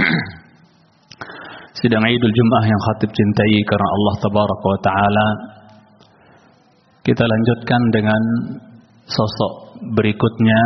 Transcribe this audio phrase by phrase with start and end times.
[1.78, 5.26] Sidang Idul Jumat yang khatib cintai karena Allah Tabaraka wa Ta'ala.
[7.00, 8.22] Kita lanjutkan dengan
[9.08, 10.60] sosok berikutnya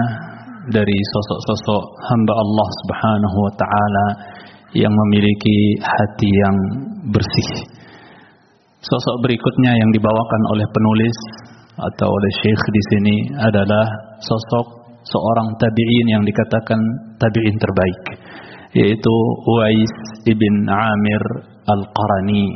[0.64, 4.06] Dari sosok-sosok hamba Allah Subhanahu wa Ta'ala
[4.74, 6.56] Yang memiliki hati yang
[7.14, 7.50] bersih.
[8.82, 11.16] Sosok berikutnya yang dibawakan oleh penulis
[11.78, 13.86] Atau oleh syekh di sini adalah
[14.18, 14.66] Sosok
[15.04, 16.80] seorang tabi'in yang dikatakan
[17.20, 18.00] tabi'in terbaik
[18.74, 19.14] yaitu
[19.46, 19.94] Uwais
[20.26, 21.22] ibn Amir
[21.64, 22.46] Al-Qarani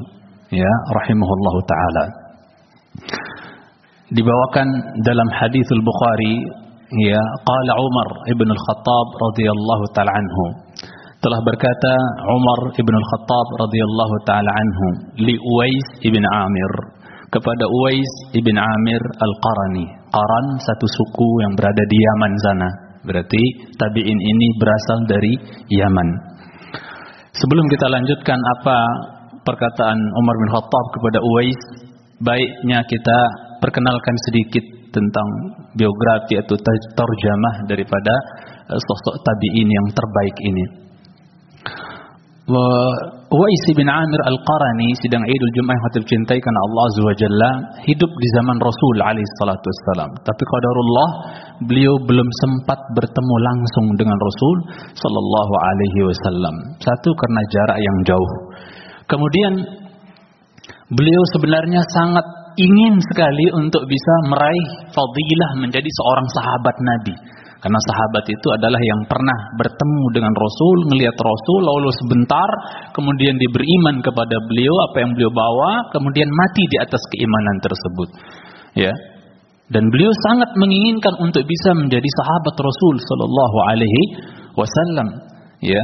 [0.50, 2.04] ya rahimahullahu taala.
[4.08, 4.68] Dibawakan
[5.04, 6.34] dalam hadis Al-Bukhari
[7.08, 10.44] ya qala Umar ibn Al-Khattab radhiyallahu taala anhu
[11.18, 11.94] telah berkata
[12.30, 14.86] Umar ibn Al-Khattab radhiyallahu taala anhu
[15.22, 16.72] li Uwais ibn Amir
[17.28, 19.86] kepada Uwais ibn Amir Al-Qarani.
[20.08, 22.87] Qaran satu suku yang berada di Yaman sana.
[23.06, 23.42] Berarti
[23.78, 25.32] tabi'in ini berasal dari
[25.70, 26.08] Yaman.
[27.34, 28.78] Sebelum kita lanjutkan apa
[29.46, 31.60] perkataan Umar bin Khattab kepada Uwais,
[32.18, 33.18] baiknya kita
[33.62, 35.28] perkenalkan sedikit tentang
[35.76, 36.56] biografi atau
[36.96, 38.14] terjemah daripada
[38.66, 40.64] sosok tabi'in yang terbaik ini.
[43.28, 47.50] Uwais bin Amir Al-Qarani sidang Idul Jumat yang hati cintai karena Allah Azza wa Jalla
[47.84, 50.10] hidup di zaman Rasul alaihi salatu wassalam.
[50.24, 51.08] Tapi qadarullah
[51.68, 54.56] beliau belum sempat bertemu langsung dengan Rasul
[54.96, 56.54] sallallahu alaihi wasallam.
[56.80, 58.32] Satu karena jarak yang jauh.
[59.12, 59.52] Kemudian
[60.96, 62.24] beliau sebenarnya sangat
[62.56, 67.14] ingin sekali untuk bisa meraih fadilah menjadi seorang sahabat Nabi.
[67.58, 72.50] Karena sahabat itu adalah yang pernah bertemu dengan Rasul, ngelihat Rasul, lalu sebentar,
[72.94, 78.08] kemudian diberi iman kepada beliau, apa yang beliau bawa, kemudian mati di atas keimanan tersebut.
[78.78, 78.94] Ya,
[79.74, 84.02] dan beliau sangat menginginkan untuk bisa menjadi sahabat Rasul Sallallahu Alaihi
[84.54, 85.08] Wasallam.
[85.58, 85.82] Ya,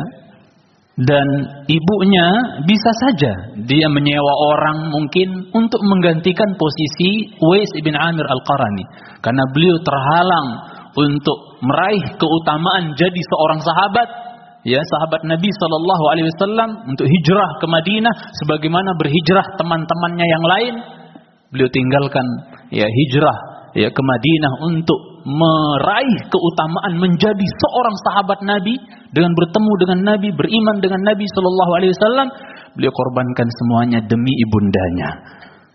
[0.95, 1.27] dan
[1.67, 2.27] ibunya
[2.71, 3.33] bisa saja
[3.67, 8.87] dia menyewa orang mungkin untuk menggantikan posisi Uwais ibn Amir al-Qarani
[9.19, 10.49] karena beliau terhalang
[10.95, 14.09] untuk meraih keutamaan jadi seorang sahabat.
[14.65, 20.75] Ya sahabat Nabi Shallallahu Alaihi Wasallam untuk hijrah ke Madinah sebagaimana berhijrah teman-temannya yang lain.
[21.53, 22.25] Beliau tinggalkan
[22.73, 23.39] ya hijrah
[23.77, 28.81] ya ke Madinah untuk meraih keutamaan menjadi seorang sahabat Nabi
[29.13, 32.29] dengan bertemu dengan Nabi beriman dengan Nabi Shallallahu Alaihi Wasallam.
[32.75, 35.11] Beliau korbankan semuanya demi ibundanya.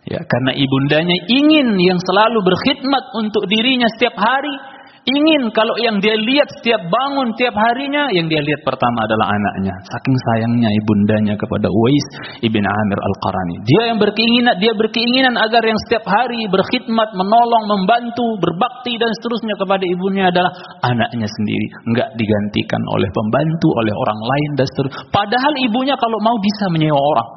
[0.09, 6.15] Ya karena ibundanya ingin yang selalu berkhidmat untuk dirinya setiap hari ingin kalau yang dia
[6.15, 9.73] lihat setiap bangun tiap harinya yang dia lihat pertama adalah anaknya.
[9.87, 12.07] Saking sayangnya ibundanya kepada Uwais
[12.43, 13.55] ibn Amir al-Qarani.
[13.63, 19.55] Dia yang berkeinginan dia berkeinginan agar yang setiap hari berkhidmat menolong membantu berbakti dan seterusnya
[19.55, 20.51] kepada ibunya adalah
[20.83, 21.67] anaknya sendiri.
[21.87, 25.07] Enggak digantikan oleh pembantu oleh orang lain dan seterusnya.
[25.15, 27.29] Padahal ibunya kalau mau bisa menyewa orang.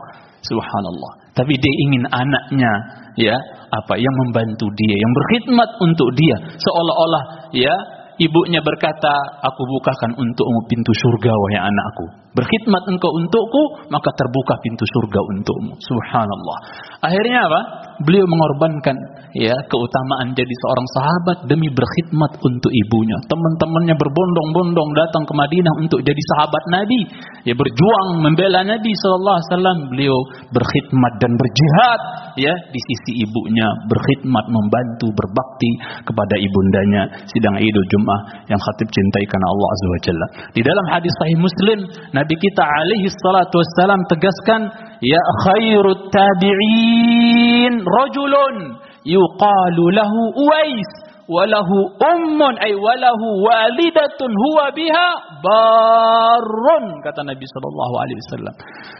[0.42, 2.72] Subhanallah tapi dia ingin anaknya
[3.16, 3.36] ya
[3.72, 6.36] apa yang membantu dia yang berkhidmat untuk dia.
[6.60, 7.24] Seolah-olah
[7.56, 7.72] ya
[8.20, 12.06] ibunya berkata aku bukakan untukmu pintu surga wahai anakku.
[12.36, 15.72] Berkhidmat engkau untukku maka terbuka pintu surga untukmu.
[15.80, 16.58] Subhanallah.
[17.00, 17.60] Akhirnya apa?
[18.04, 18.96] Beliau mengorbankan
[19.36, 23.18] ya keutamaan jadi seorang sahabat demi berkhidmat untuk ibunya.
[23.28, 27.00] Teman-temannya berbondong-bondong datang ke Madinah untuk jadi sahabat Nabi.
[27.48, 29.78] Ya berjuang membela Nabi sallallahu alaihi wasallam.
[29.92, 30.18] Beliau
[30.52, 32.00] berkhidmat dan berjihad
[32.38, 33.68] ya di sisi ibunya.
[33.88, 35.70] Berkhidmat membantu berbakti
[36.04, 37.02] kepada ibundanya.
[37.28, 41.78] Sidang Idul Jumat yang khatib cintai karena Allah azza wajalla di dalam hadis sahih Muslim
[42.12, 44.60] Nabi kita alaihi salatu wassalam tegaskan
[45.00, 48.56] ya khairut tabi'in rajulun
[49.04, 50.90] yuqalu lahu Uwais
[51.30, 55.08] walahu ummun ay walahu walidatun huwa biha
[55.38, 58.54] barun kata Nabi sallallahu alaihi wasallam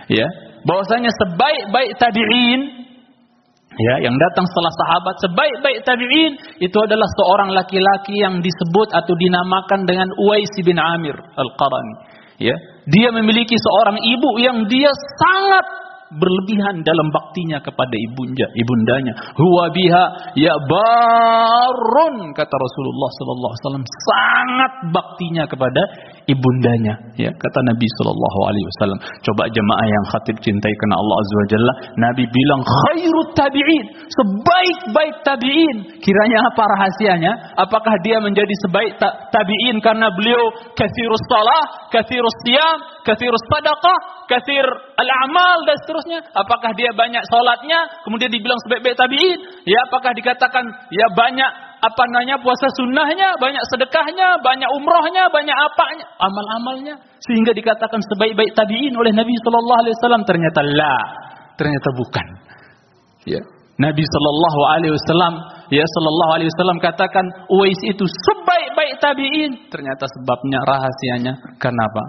[0.07, 0.27] ya
[0.65, 2.83] bahwasanya sebaik-baik tabi'in
[3.73, 9.89] Ya, yang datang setelah sahabat sebaik-baik tabi'in itu adalah seorang laki-laki yang disebut atau dinamakan
[9.89, 11.95] dengan Uwais bin Amir Al-Qarani.
[12.37, 12.53] Ya,
[12.85, 15.65] dia memiliki seorang ibu yang dia sangat
[16.17, 19.13] berlebihan dalam baktinya kepada ibunda ibundanya.
[19.37, 20.05] Huwa biha
[20.37, 25.83] ya barun kata Rasulullah sallallahu alaihi wasallam sangat baktinya kepada
[26.31, 26.95] ibundanya.
[27.19, 31.73] Ya kata Nabi sallallahu alaihi wasallam coba jemaah yang khatib cintai karena Allah azza wajalla.
[31.99, 35.77] Nabi bilang khairut tabi'in sebaik-baik tabi'in.
[35.99, 37.33] Kiranya apa rahasianya?
[37.59, 38.99] Apakah dia menjadi sebaik
[39.31, 40.43] tabi'in karena beliau
[40.75, 43.99] kathirus salah kathirus siyam kathirus sadaqah
[44.31, 44.67] kathir
[44.99, 46.21] al-amal dan seterusnya?
[46.33, 49.39] Apakah dia banyak salatnya kemudian dibilang sebaik-baik tabi'in?
[49.67, 56.07] Ya apakah dikatakan ya banyak apa namanya puasa sunnahnya, banyak sedekahnya, banyak umrohnya, banyak apanya,
[56.23, 61.03] amal-amalnya, sehingga dikatakan sebaik-baik tabiin oleh Nabi Shallallahu Alaihi Wasallam ternyata lah,
[61.59, 62.27] ternyata bukan.
[63.27, 63.43] Ya.
[63.83, 65.35] Nabi Shallallahu Alaihi Wasallam,
[65.75, 72.05] ya Shallallahu Alaihi Wasallam katakan Uwais itu sebaik-baik tabiin, ternyata sebabnya rahasianya karena apa?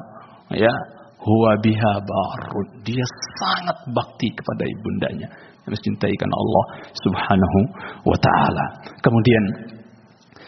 [0.54, 0.74] Ya,
[1.18, 2.68] huwa biha barun.
[2.86, 3.06] Dia
[3.42, 5.28] sangat bakti kepada ibundanya
[5.64, 6.64] harus cintai karena Allah
[7.08, 7.60] Subhanahu
[8.04, 8.66] wa taala.
[9.00, 9.44] Kemudian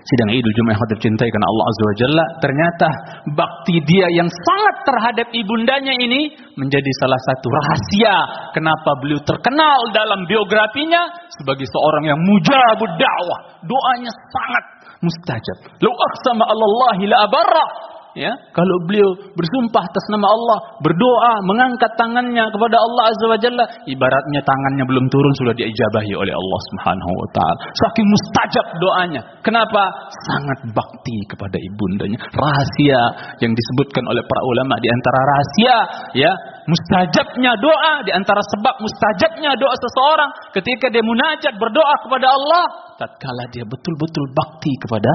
[0.06, 2.88] sidang Idul Jumat yang cintai karena Allah Azza wa Jalla, ternyata
[3.33, 6.29] bakti dia yang sangat terhadap ibundanya ini
[6.59, 8.15] menjadi salah satu rahasia
[8.53, 13.39] kenapa beliau terkenal dalam biografinya sebagai seorang yang mujabud dakwah.
[13.65, 14.63] Doanya sangat
[15.01, 15.57] mustajab.
[15.81, 18.31] Lau aqsama Allah la abarra ya?
[18.56, 24.41] Kalau beliau bersumpah atas nama Allah berdoa mengangkat tangannya kepada Allah azza wa jalla ibaratnya
[24.41, 27.57] tangannya belum turun sudah diijabahi oleh Allah Subhanahu wa taala.
[27.85, 29.21] Saking mustajab doanya.
[29.44, 29.91] Kenapa?
[30.31, 32.17] Sangat bakti kepada ibundanya.
[32.33, 33.01] Rahasia
[33.44, 35.77] yang disebutkan oleh para ulama di antara rahasia
[36.17, 36.31] ya
[36.65, 42.63] mustajabnya doa di antara sebab mustajabnya doa seseorang ketika dia munajat berdoa kepada Allah
[42.97, 45.12] tatkala dia betul-betul bakti kepada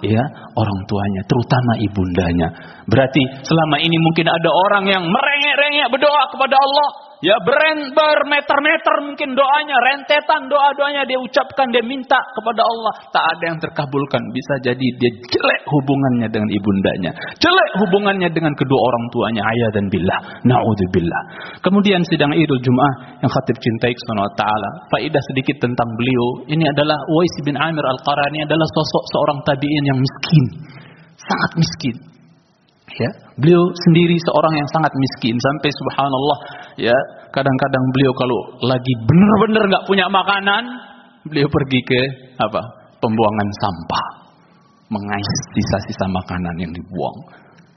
[0.00, 0.24] ya
[0.54, 2.48] orang tuanya terutama ibundanya.
[2.88, 6.88] Berarti selama ini mungkin ada orang yang merengek-rengek berdoa kepada Allah
[7.24, 12.94] Ya beren, bermeter-meter mungkin doanya, rentetan doa-doanya dia ucapkan, dia minta kepada Allah.
[13.08, 14.20] Tak ada yang terkabulkan.
[14.36, 17.16] Bisa jadi dia jelek hubungannya dengan ibundanya.
[17.40, 20.20] Jelek hubungannya dengan kedua orang tuanya, ayah dan billah.
[20.44, 21.22] Na'udzubillah.
[21.64, 23.96] Kemudian sidang idul Jum'ah yang khatib cintai
[24.36, 24.70] Ta'ala.
[24.92, 26.44] Faidah sedikit tentang beliau.
[26.52, 30.44] Ini adalah Uwais bin Amir Al-Qarani adalah sosok seorang tabi'in yang miskin.
[31.16, 32.13] Sangat miskin
[32.98, 35.34] ya beliau sendiri seorang yang sangat miskin.
[35.38, 36.38] Sampai subhanallah
[36.78, 36.96] ya
[37.34, 40.62] kadang-kadang beliau kalau lagi benar-benar nggak punya makanan
[41.26, 42.00] beliau pergi ke
[42.38, 42.62] apa
[43.02, 44.06] pembuangan sampah.
[44.92, 47.18] Mengais sisa-sisa makanan yang dibuang.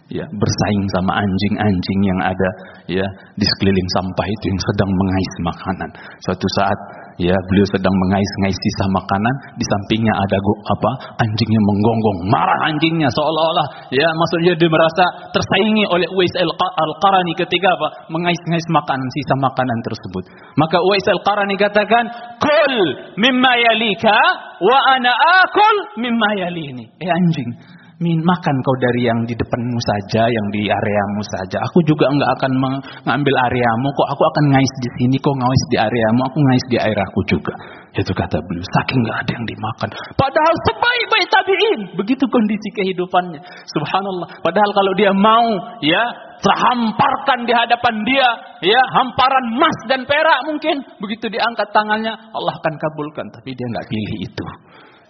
[0.07, 2.49] Ya bersaing sama anjing-anjing yang ada
[2.87, 5.89] ya di sekeliling sampah itu yang sedang mengais makanan.
[6.23, 6.79] Suatu saat
[7.17, 9.35] ya beliau sedang mengais-ngais sisa makanan.
[9.57, 10.37] Di sampingnya ada
[10.73, 10.91] apa?
[11.21, 12.19] Anjingnya menggonggong.
[12.29, 13.67] Marah anjingnya seolah-olah.
[13.93, 17.87] Ya maksudnya dia merasa tersaingi oleh Uwais al-Qarani ketika apa?
[18.13, 20.23] Mengais-ngais makanan sisa makanan tersebut.
[20.55, 22.05] Maka Uwais al-Qarani katakan
[22.37, 22.73] kul
[23.17, 24.17] mimma yalika
[24.61, 25.11] wa ana
[25.43, 26.85] akul mimma yalini.
[27.01, 31.57] Eh anjing min makan kau dari yang di depanmu saja, yang di areamu saja.
[31.65, 35.77] Aku juga enggak akan mengambil areamu, kok aku akan ngais di sini, kok ngais di
[35.81, 37.53] areamu, aku ngais di aku juga.
[37.97, 39.89] Itu kata beliau, saking enggak ada yang dimakan.
[40.13, 43.41] Padahal sebaik-baik tabi'in, begitu kondisi kehidupannya.
[43.73, 44.29] Subhanallah.
[44.45, 45.47] Padahal kalau dia mau,
[45.81, 46.03] ya,
[46.45, 48.27] terhamparkan di hadapan dia,
[48.61, 50.85] ya, hamparan emas dan perak mungkin.
[51.01, 53.25] Begitu diangkat tangannya, Allah akan kabulkan.
[53.33, 54.45] Tapi dia enggak pilih itu.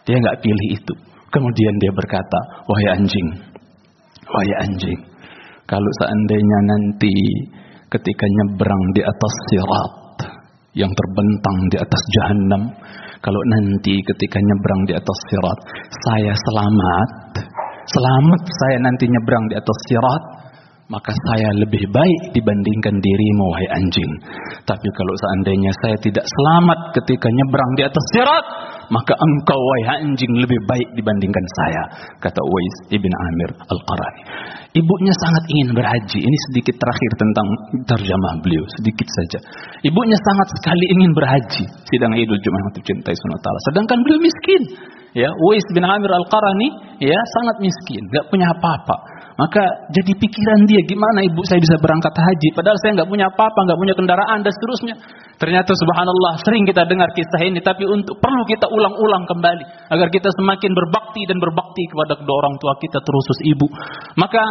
[0.08, 1.17] Dia enggak pilih itu.
[1.28, 2.40] Kemudian dia berkata,
[2.72, 3.28] wahai anjing,
[4.32, 5.00] wahai anjing,
[5.68, 7.16] kalau seandainya nanti
[7.92, 9.94] ketika nyebrang di atas sirat
[10.80, 12.64] yang terbentang di atas jahanam,
[13.20, 15.60] kalau nanti ketika nyebrang di atas sirat,
[16.08, 17.10] saya selamat,
[17.92, 20.24] selamat saya nanti nyebrang di atas sirat,
[20.88, 24.12] maka saya lebih baik dibandingkan dirimu wahai anjing.
[24.64, 28.46] Tapi kalau seandainya saya tidak selamat ketika nyebrang di atas sirat,
[28.88, 31.84] maka engkau wahai anjing lebih baik dibandingkan saya,
[32.24, 34.24] kata Uwais ibn Amir Al-Qarani.
[34.78, 36.20] Ibunya sangat ingin berhaji.
[36.22, 37.48] Ini sedikit terakhir tentang
[37.90, 39.40] terjemah beliau, sedikit saja.
[39.82, 41.66] Ibunya sangat sekali ingin berhaji.
[41.90, 43.64] Sidang Idul Jumat untuk cintai sunat Allah.
[43.74, 44.62] Sedangkan beliau miskin.
[45.18, 49.17] Ya, Uwais bin Amir Al-Qarani ya sangat miskin, gak punya apa-apa.
[49.38, 49.62] Maka
[49.94, 53.80] jadi pikiran dia gimana ibu saya bisa berangkat haji padahal saya nggak punya apa-apa, nggak
[53.80, 54.96] punya kendaraan dan seterusnya.
[55.38, 60.34] Ternyata subhanallah sering kita dengar kisah ini tapi untuk perlu kita ulang-ulang kembali agar kita
[60.42, 63.70] semakin berbakti dan berbakti kepada kedua orang tua kita terusus ibu.
[64.18, 64.42] Maka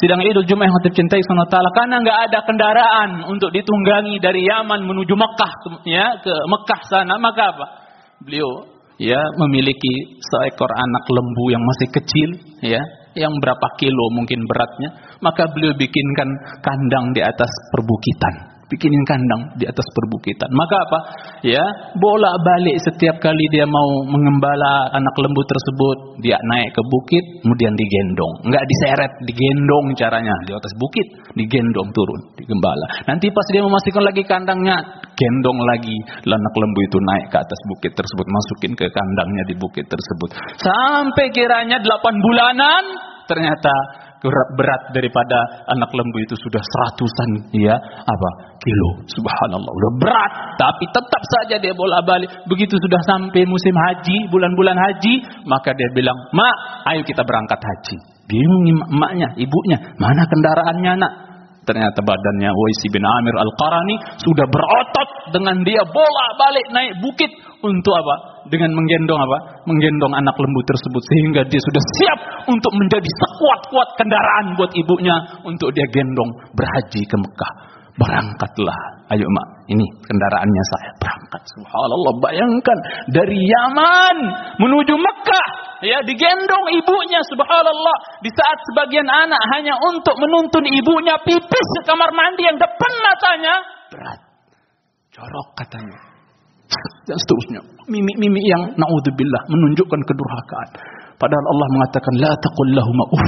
[0.00, 4.88] sidang Idul Jumat yang hati cintai Subhanahu karena nggak ada kendaraan untuk ditunggangi dari Yaman
[4.88, 5.52] menuju Mekah
[5.84, 7.66] ya ke Mekah sana maka apa?
[8.24, 8.48] Beliau
[8.96, 12.28] ya memiliki seekor anak lembu yang masih kecil
[12.64, 12.80] ya
[13.18, 16.28] yang berapa kilo mungkin beratnya maka beliau bikinkan
[16.62, 20.48] kandang di atas perbukitan bikinin kandang di atas perbukitan.
[20.54, 20.98] Maka apa?
[21.42, 21.64] Ya,
[21.98, 27.74] bolak balik setiap kali dia mau mengembala anak lembu tersebut, dia naik ke bukit, kemudian
[27.74, 28.34] digendong.
[28.46, 32.86] Enggak diseret, digendong caranya di atas bukit, digendong turun, digembala.
[33.10, 34.78] Nanti pas dia memastikan lagi kandangnya,
[35.18, 39.84] gendong lagi anak lembu itu naik ke atas bukit tersebut, masukin ke kandangnya di bukit
[39.90, 40.30] tersebut.
[40.62, 42.84] Sampai kiranya 8 bulanan,
[43.26, 43.74] ternyata
[44.28, 47.72] berat daripada anak lembu itu sudah seratusan ya.
[48.04, 48.28] Apa?
[48.60, 48.90] Kilo.
[49.08, 49.72] Subhanallah.
[49.72, 50.32] Udah berat.
[50.60, 55.14] Tapi tetap saja dia bola balik begitu sudah sampai musim haji bulan-bulan haji
[55.48, 56.56] maka dia bilang mak
[56.92, 57.96] ayo kita berangkat haji.
[58.28, 61.12] Bingung emaknya ibunya mana kendaraannya nak?
[61.60, 67.94] Ternyata badannya Waisi bin Amir Al-Qarani sudah berotot dengan dia bola balik naik bukit untuk
[67.94, 68.14] apa?
[68.48, 69.38] Dengan menggendong apa?
[69.68, 72.18] Menggendong anak lembu tersebut sehingga dia sudah siap
[72.48, 77.52] untuk menjadi sekuat-kuat kendaraan buat ibunya untuk dia gendong berhaji ke Mekah.
[78.00, 78.80] Berangkatlah.
[79.12, 80.90] Ayo mak, ini kendaraannya saya.
[81.04, 81.42] Berangkat.
[81.52, 82.78] Subhanallah, bayangkan.
[83.12, 84.16] Dari Yaman
[84.56, 85.48] menuju Mekah.
[85.84, 87.20] Ya, digendong ibunya.
[87.28, 87.96] Subhanallah.
[88.24, 93.54] Di saat sebagian anak hanya untuk menuntun ibunya pipis ke kamar mandi yang depan matanya.
[93.92, 94.20] Berat.
[95.10, 96.09] Jorok katanya
[97.06, 97.60] dan seterusnya.
[97.90, 100.68] Mimik-mimik yang naudzubillah menunjukkan kedurhakaan.
[101.18, 103.24] Padahal Allah mengatakan la taqul lahum uff.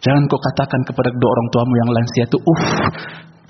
[0.00, 2.64] Jangan kau katakan kepada kedua orang tuamu yang lansia itu uff.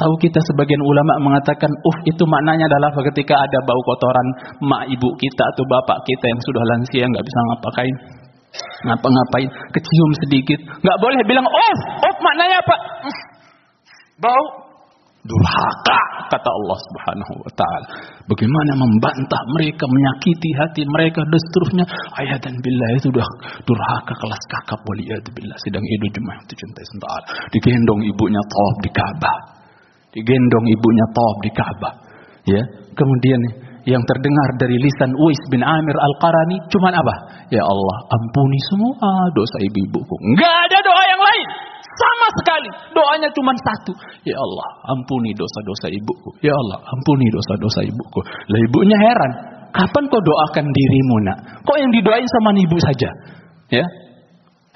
[0.00, 4.26] Tahu kita sebagian ulama mengatakan uff itu maknanya adalah ketika ada bau kotoran
[4.64, 7.96] mak ibu kita atau bapak kita yang sudah lansia nggak bisa ngapain
[8.90, 12.76] ngapa-ngapain kecium sedikit nggak boleh bilang uff uff maknanya apa
[14.18, 14.44] bau
[15.30, 15.98] durhaka
[16.30, 17.86] kata Allah Subhanahu wa taala.
[18.26, 21.84] Bagaimana membantah mereka, menyakiti hati mereka dan seterusnya.
[22.18, 23.26] Ayat dan billah itu sudah
[23.66, 27.26] durhaka kelas kakap waliyad billah sedang hidup jemaah itu cinta taala.
[27.54, 29.38] Digendong ibunya tawaf di Ka'bah.
[30.14, 31.94] Digendong ibunya tawaf di Ka'bah.
[32.46, 32.62] Ya.
[32.94, 33.40] Kemudian
[33.88, 37.14] yang terdengar dari lisan Uwais bin Amir Al-Qarani cuman apa?
[37.48, 40.14] Ya Allah, ampuni semua dosa ibu-ibuku.
[40.32, 40.99] Enggak ada doa yang
[42.38, 42.70] sekali.
[42.94, 43.92] Doanya cuma satu.
[44.22, 46.30] Ya Allah, ampuni dosa-dosa ibuku.
[46.44, 48.20] Ya Allah, ampuni dosa-dosa ibuku.
[48.24, 49.32] Lah ibunya heran.
[49.70, 51.38] Kapan kau doakan dirimu nak?
[51.62, 53.10] Kok yang didoain sama ibu saja?
[53.70, 53.86] Ya,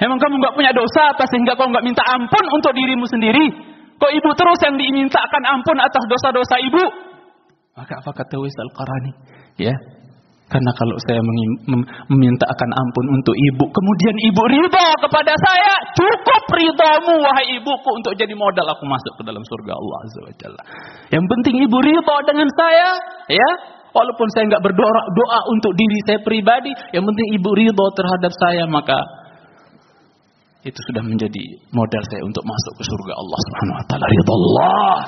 [0.03, 3.47] Emang kamu nggak punya dosa apa sehingga kau nggak minta ampun untuk dirimu sendiri?
[3.95, 6.83] Kok ibu terus yang dimintakan ampun atas dosa-dosa ibu?
[7.79, 9.13] Maka apa kata Wais Al-Qarani?
[9.55, 9.75] Ya,
[10.45, 11.25] karena kalau saya
[12.13, 18.13] meminta akan ampun untuk ibu, kemudian ibu ridha kepada saya, cukup ridhamu wahai ibuku untuk
[18.13, 20.63] jadi modal aku masuk ke dalam surga Allah Azza wa Jalla.
[21.09, 22.89] Yang penting ibu ridha dengan saya,
[23.33, 23.51] ya.
[23.95, 28.69] Walaupun saya nggak berdoa doa untuk diri saya pribadi, yang penting ibu ridha terhadap saya,
[28.69, 28.99] maka
[30.65, 31.45] itu sudah menjadi
[31.77, 34.07] modal saya untuk masuk ke surga Allah Subhanahu wa taala.
[34.13, 34.35] Ridha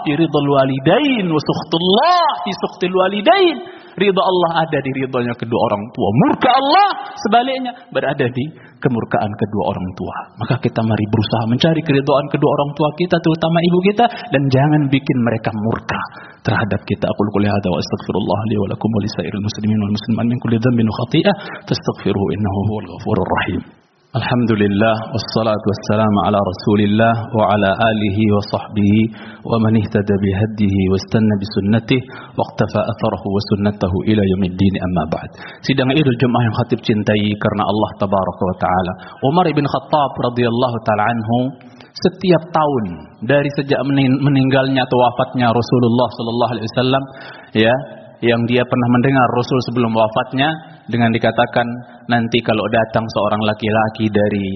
[0.04, 3.56] di ridhal walidain wa sukhtullah fi sukhtil walidain.
[3.96, 6.08] Ridha Allah ada di ridhonya kedua orang tua.
[6.24, 8.44] Murka Allah sebaliknya berada di
[8.76, 10.16] kemurkaan kedua orang tua.
[10.44, 14.82] Maka kita mari berusaha mencari keridhaan kedua orang tua kita terutama ibu kita dan jangan
[14.92, 16.00] bikin mereka murka
[16.44, 17.08] terhadap kita.
[17.08, 20.56] Aku qouli hadza wa astaghfirullah li wa lakum wa lisairil muslimin wal muslimat min kulli
[20.60, 21.34] dhanbin wa khati'ah
[21.64, 23.85] fastaghfiruhu innahu huwal ghafurur rahim.
[24.16, 29.00] Alhamdulillah wassalatu wassalamu ala Rasulillah wa ala alihi wa sahbihi
[29.44, 32.00] wa man ihtada bihaddihi wastanna bi sunnatih
[32.32, 35.30] waqtafa atharahu wa sunnatahu ila yaumiddin amma ba'd.
[35.68, 38.92] Sidang Idul Jumat yang khatib cintai karena Allah tabaraka wa taala.
[39.20, 40.10] Umar bin Khattab
[42.08, 42.84] setiap tahun
[43.20, 43.84] dari sejak
[44.24, 47.02] meninggalnya atau wafatnya Rasulullah sallallahu alaihi wasallam
[47.52, 47.74] ya
[48.24, 51.66] yang dia pernah mendengar Rasul sebelum wafatnya dengan dikatakan
[52.06, 54.48] nanti kalau datang seorang laki-laki dari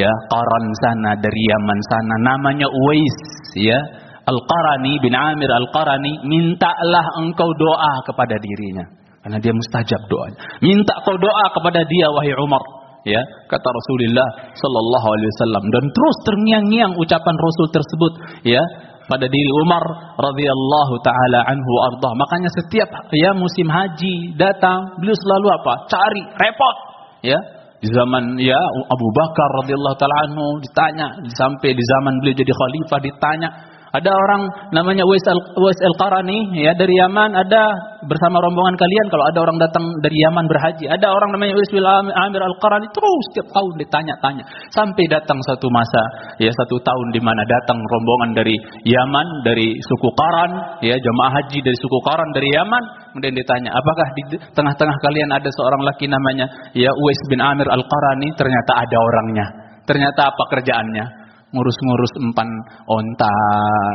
[0.00, 3.18] ya Qaran sana dari Yaman sana namanya Uwais
[3.60, 3.78] ya
[4.24, 8.88] Al-Qarani bin Amir Al-Qarani mintalah engkau doa kepada dirinya.
[9.24, 10.36] Karena dia mustajab doanya.
[10.60, 12.60] Minta kau doa kepada dia wahai Umar
[13.08, 15.64] ya kata Rasulullah sallallahu alaihi wasallam.
[15.68, 18.12] Dan terus terngiang-ngiang ucapan Rasul tersebut
[18.48, 18.60] ya
[19.04, 19.84] pada diri Umar
[20.16, 22.12] radhiyallahu taala anhu ardah.
[22.16, 25.72] Makanya setiap ya musim haji datang, beliau selalu apa?
[25.88, 26.76] Cari repot,
[27.20, 27.38] ya.
[27.84, 28.56] Di zaman ya
[28.88, 33.48] Abu Bakar radhiyallahu taala anhu ditanya sampai di zaman beliau jadi khalifah ditanya
[33.94, 34.42] Ada orang
[34.74, 37.62] namanya Uwais al, qarani ya dari Yaman, ada
[38.10, 40.90] bersama rombongan kalian kalau ada orang datang dari Yaman berhaji.
[40.90, 46.02] Ada orang namanya Uwais bin Amir al-Qarani terus setiap tahun ditanya-tanya sampai datang satu masa
[46.42, 51.58] ya satu tahun di mana datang rombongan dari Yaman dari suku Qaran ya jemaah haji
[51.62, 54.22] dari suku Qaran dari Yaman kemudian ditanya apakah di
[54.58, 59.46] tengah-tengah kalian ada seorang laki namanya ya Uwais bin Amir al-Qarani ternyata ada orangnya.
[59.84, 61.23] Ternyata apa kerjaannya?
[61.54, 62.48] Ngurus-ngurus empan
[62.90, 63.38] onta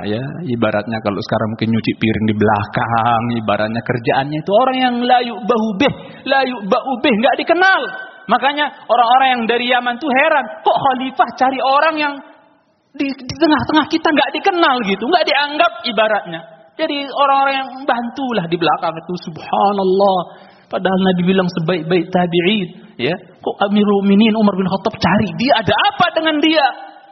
[0.08, 0.24] ya.
[0.48, 5.94] Ibaratnya kalau sekarang mungkin nyuci piring di belakang ibaratnya kerjaannya itu orang yang layu bahubeh
[6.24, 7.82] layu bahubeh nggak dikenal.
[8.30, 12.14] Makanya orang-orang yang dari Yaman tuh heran kok khalifah cari orang yang
[12.94, 16.42] di, tengah-tengah kita nggak dikenal gitu nggak dianggap ibaratnya.
[16.80, 20.20] Jadi orang-orang yang bantulah di belakang itu subhanallah.
[20.70, 23.16] Padahal Nabi bilang sebaik-baik tabi'in ya.
[23.42, 26.66] Kok Amirul Mukminin Umar bin Khattab cari dia ada apa dengan dia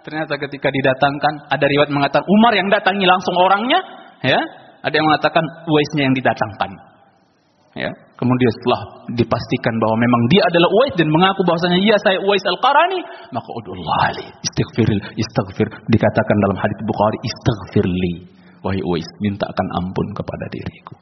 [0.07, 3.83] Ternyata ketika didatangkan, ada riwayat mengatakan Umar yang datangi langsung orangnya,
[4.23, 4.39] ya.
[4.79, 6.71] Ada yang mengatakan Uwaisnya yang didatangkan.
[7.75, 7.91] Ya.
[8.15, 8.81] Kemudian setelah
[9.19, 13.99] dipastikan bahwa memang dia adalah Uwais dan mengaku bahwasanya iya saya Uwais Al-Qarani, maka udullah
[14.15, 18.15] ali, istighfir, istighfir dikatakan dalam hadis Bukhari istighfirli.
[18.65, 20.95] Wahai Uwais, mintakan ampun kepada diriku.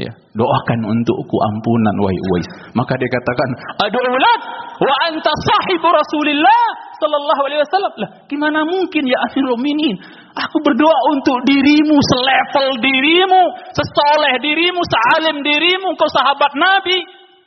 [0.00, 2.48] Ya, doakan untukku ampunan wahai Uwais.
[2.72, 3.48] Maka dia katakan,
[3.90, 4.40] "Adu'ulak
[4.80, 6.64] wa anta sahibu Rasulillah
[7.02, 9.98] sallallahu alaihi wasallam." Lah, gimana mungkin ya Amirul Mukminin?
[10.38, 13.42] Aku berdoa untuk dirimu, selevel dirimu,
[13.74, 16.98] sesoleh dirimu, sealim dirimu, kau sahabat Nabi,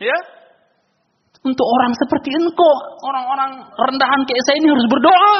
[0.03, 0.17] ya.
[1.45, 2.73] Untuk orang seperti engkau,
[3.05, 5.35] orang-orang rendahan kayak saya ini harus berdoa,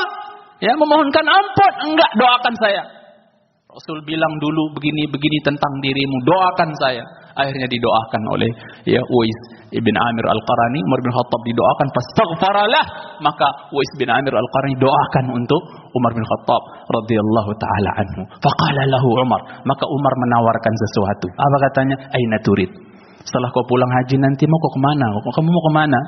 [0.64, 1.74] ya, memohonkan ampun.
[1.92, 2.84] Enggak, doakan saya.
[3.76, 7.04] Rasul bilang dulu begini-begini tentang dirimu, doakan saya.
[7.36, 8.48] Akhirnya didoakan oleh
[8.88, 9.39] ya Uwais
[9.75, 12.86] ibn Amir al-Qarani, Umar bin Khattab didoakan, fastaghfaralah.
[13.20, 15.62] Maka Uwais bin Amir al-Qarani doakan untuk
[15.92, 18.22] Umar bin Khattab radhiyallahu taala anhu.
[18.39, 21.27] Faqala lahu Umar, maka Umar menawarkan sesuatu.
[21.36, 21.96] Apa katanya?
[22.15, 22.72] Aina turid?
[23.27, 25.06] Setelah kau pulang haji nanti mau kau ke mana?
[25.36, 26.00] Kamu mau ke mana?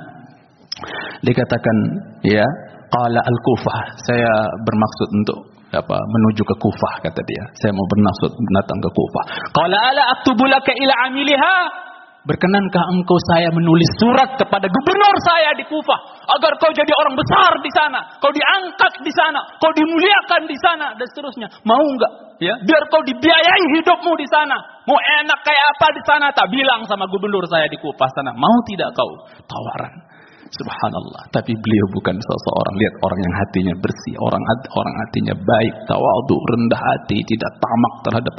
[1.28, 1.78] Dikatakan,
[2.24, 2.46] ya,
[2.88, 3.80] qala al-Kufah.
[4.06, 4.32] Saya
[4.64, 7.44] bermaksud untuk apa menuju ke Kufah kata dia.
[7.60, 9.26] Saya mau bermaksud datang ke Kufah.
[9.52, 11.88] Qala ala laka ila amiliha?
[12.28, 17.56] Berkenankah engkau saya menulis surat kepada gubernur saya di Kufah agar kau jadi orang besar
[17.64, 21.48] di sana, kau diangkat di sana, kau dimuliakan di sana dan seterusnya.
[21.64, 22.36] Mau enggak?
[22.44, 24.60] Ya, biar kau dibiayai hidupmu di sana.
[24.84, 26.28] Mau enak kayak apa di sana?
[26.36, 28.36] Tak bilang sama gubernur saya di Kufah sana.
[28.36, 29.24] Mau tidak kau?
[29.48, 30.07] Tawaran.
[30.48, 31.24] Subhanallah.
[31.36, 32.74] Tapi beliau bukan seseorang.
[32.80, 34.16] Lihat orang yang hatinya bersih.
[34.24, 35.74] Orang orang hatinya baik.
[35.92, 37.20] Tawadu, rendah hati.
[37.20, 38.34] Tidak tamak terhadap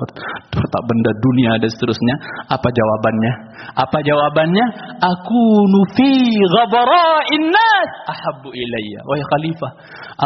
[0.57, 2.15] harta benda dunia dan seterusnya.
[2.49, 3.33] Apa jawabannya?
[3.77, 4.67] Apa jawabannya?
[5.05, 6.17] Aku nufi
[6.57, 7.91] ghabara'in nas.
[8.09, 9.01] Ahabbu ilayya.
[9.05, 9.73] Wahai khalifah.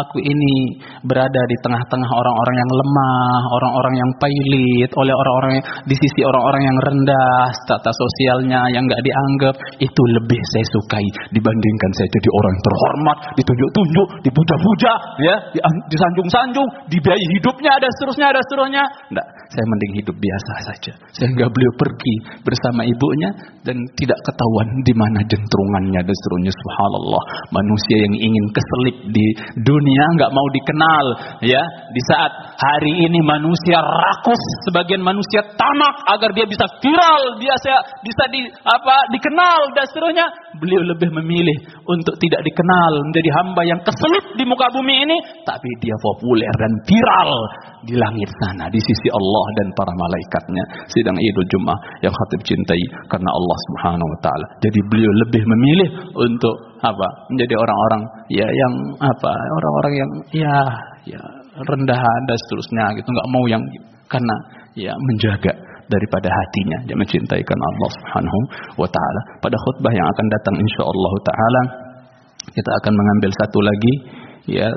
[0.07, 3.43] Aku ini berada di tengah-tengah orang-orang yang lemah.
[3.59, 4.91] Orang-orang yang pailit.
[4.95, 5.53] Oleh orang-orang
[5.91, 7.51] di sisi orang-orang yang rendah.
[7.67, 9.55] Status sosialnya yang gak dianggap.
[9.83, 14.93] Itu lebih saya sukai dibanding menginginkan saya jadi orang terhormat, ditunjuk-tunjuk, dipuja-puja,
[15.25, 15.37] ya,
[15.89, 18.85] disanjung-sanjung, dibiayai hidupnya, ada seterusnya, ada seterusnya.
[19.09, 20.93] Enggak, saya mending hidup biasa saja.
[21.17, 23.31] Sehingga beliau pergi bersama ibunya
[23.65, 26.53] dan tidak ketahuan di mana jentrungannya dan seterusnya.
[26.53, 27.23] Subhanallah,
[27.57, 29.27] manusia yang ingin keselip di
[29.65, 31.07] dunia nggak mau dikenal,
[31.41, 31.63] ya.
[31.93, 37.57] Di saat hari ini manusia rakus, sebagian manusia tamak agar dia bisa viral, dia
[38.05, 40.27] bisa di apa dikenal dan seterusnya.
[40.61, 45.69] Beliau lebih memilih untuk tidak dikenal, menjadi hamba yang keselip di muka bumi ini, tapi
[45.83, 47.31] dia populer dan viral
[47.83, 50.65] di langit sana, di sisi Allah dan para malaikatnya.
[50.91, 54.47] Sidang Idul Jumat yang khatib cintai karena Allah Subhanahu wa taala.
[54.63, 57.09] Jadi beliau lebih memilih untuk apa?
[57.35, 59.33] Menjadi orang-orang ya yang apa?
[59.33, 60.57] Orang-orang yang ya
[61.03, 61.23] ya
[61.67, 63.63] rendahan dan seterusnya gitu, nggak mau yang
[64.07, 64.37] karena
[64.79, 65.53] ya menjaga
[65.93, 68.39] daripada hatinya dia mencintai karena Allah Subhanahu
[68.81, 69.21] wa taala.
[69.45, 71.63] Pada khutbah yang akan datang insyaallah taala
[72.57, 73.95] kita akan mengambil satu lagi
[74.49, 74.69] ya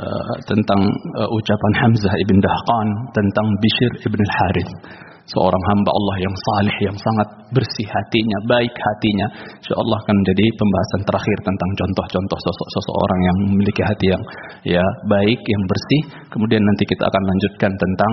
[0.00, 0.80] uh, tentang
[1.20, 4.72] uh, ucapan Hamzah ibn Dahqan tentang Bishr ibn al-Harith
[5.26, 9.26] seorang hamba Allah yang saleh yang sangat bersih hatinya, baik hatinya.
[9.58, 14.22] Insyaallah akan menjadi pembahasan terakhir tentang contoh-contoh sosok seseorang yang memiliki hati yang
[14.78, 16.00] ya baik, yang bersih.
[16.30, 18.12] Kemudian nanti kita akan lanjutkan tentang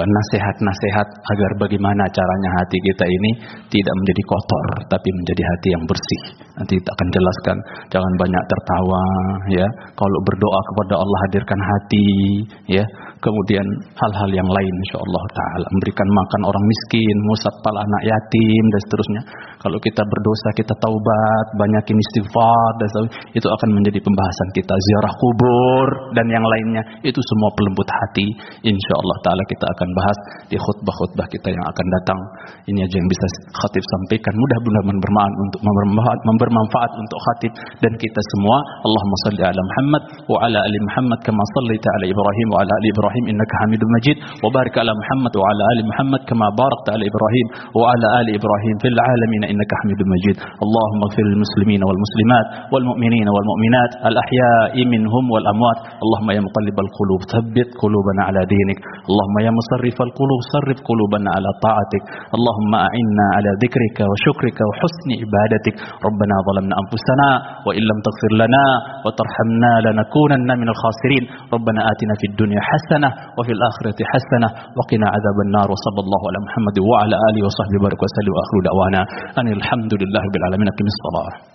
[0.00, 3.30] nasihat-nasihat agar bagaimana caranya hati kita ini
[3.68, 6.22] tidak menjadi kotor tapi menjadi hati yang bersih.
[6.56, 7.56] Nanti kita akan jelaskan
[7.92, 9.04] jangan banyak tertawa
[9.52, 9.66] ya.
[9.92, 12.08] Kalau berdoa kepada Allah hadirkan hati
[12.80, 12.84] ya
[13.22, 18.80] kemudian hal-hal yang lain insyaallah taala memberikan makan orang miskin, musat pala anak yatim dan
[18.82, 19.22] seterusnya.
[19.62, 25.12] Kalau kita berdosa kita taubat, banyakin istighfar dan seterusnya, itu akan menjadi pembahasan kita ziarah
[25.14, 25.86] kubur
[26.18, 28.26] dan yang lainnya itu semua pelembut hati
[28.66, 30.18] insyaallah taala kita akan bahas
[30.50, 32.20] di khutbah-khutbah kita yang akan datang.
[32.68, 33.26] Ini aja yang bisa
[33.62, 34.32] khatib sampaikan.
[34.34, 38.56] Mudah-mudahan bermanfaat untuk bermanfaat, bermanfaat untuk khatib dan kita semua.
[38.82, 42.88] Allahumma salli ala Muhammad wa ala ali Muhammad kama sallaita ala Ibrahim wa ala ali
[42.90, 47.04] Ibrahim innaka Hamidum Majid wa barik ala Muhammad wa ala ali Muhammad kama barakta ala
[47.04, 47.46] Ibrahim
[47.76, 50.36] wa ala ali Ibrahim fil alamin إنك حميد مجيد.
[50.64, 55.78] اللهم اغفر للمسلمين والمسلمات والمؤمنين والمؤمنات الأحياء منهم والأموات.
[56.04, 58.78] اللهم يا مقلب القلوب ثبت قلوبنا على دينك.
[59.10, 62.02] اللهم يا مصرف القلوب صرف قلوبنا على طاعتك.
[62.36, 65.74] اللهم أعنا على ذكرك وشكرك وحسن عبادتك.
[66.06, 67.28] ربنا ظلمنا أنفسنا
[67.66, 68.64] وإن لم تغفر لنا
[69.04, 71.24] وترحمنا لنكونن من الخاسرين.
[71.54, 74.48] ربنا آتنا في الدنيا حسنة وفي الآخرة حسنة.
[74.78, 78.32] وقنا عذاب النار وصلى الله على محمد وعلى آله وصحبه وبارك وسلم.
[78.36, 79.00] وآخر دعوانا
[79.46, 81.51] wa sallallahu ala Muhammad wa ala alihi